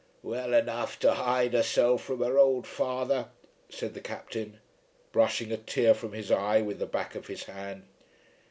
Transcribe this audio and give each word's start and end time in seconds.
"Well 0.23 0.55
enough 0.55 0.97
to 1.01 1.13
hide 1.13 1.53
herself 1.53 2.01
from 2.01 2.21
her 2.21 2.35
old 2.39 2.65
father," 2.65 3.29
said 3.69 3.93
the 3.93 4.01
Captain, 4.01 4.59
brushing 5.11 5.51
a 5.51 5.57
tear 5.57 5.93
from 5.93 6.13
his 6.13 6.31
eye 6.31 6.59
with 6.63 6.79
the 6.79 6.87
back 6.87 7.13
of 7.13 7.27
his 7.27 7.43
hand. 7.43 7.83